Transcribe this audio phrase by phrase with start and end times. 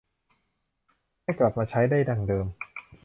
[1.23, 2.45] ให้กลับมาใช้ได้ดังเดิม